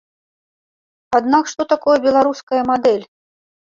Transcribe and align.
Аднак 1.19 1.53
што 1.53 1.69
такое 1.77 1.97
беларуская 2.09 2.61
мадэль? 2.75 3.03